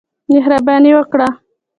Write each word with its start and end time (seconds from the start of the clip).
مهرباني 0.33 0.91
وکړه. 0.95 1.27